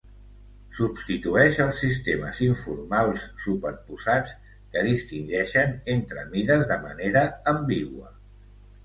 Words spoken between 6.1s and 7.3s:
mides de manera